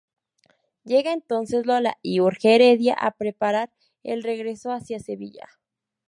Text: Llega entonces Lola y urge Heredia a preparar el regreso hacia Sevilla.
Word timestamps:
Llega 0.83 1.13
entonces 1.13 1.67
Lola 1.67 1.99
y 2.01 2.21
urge 2.21 2.55
Heredia 2.55 2.95
a 2.97 3.11
preparar 3.11 3.71
el 4.01 4.23
regreso 4.23 4.71
hacia 4.71 4.99
Sevilla. 4.99 5.47